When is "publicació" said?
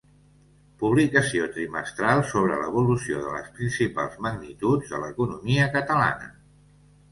0.83-1.49